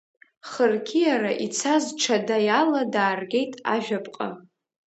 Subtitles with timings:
[0.49, 4.29] Хырқьиара ицаз ҽада иала дааргеит ажәаԥҟа…